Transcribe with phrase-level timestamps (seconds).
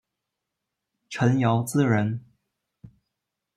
[1.09, 2.25] 陈尧咨人。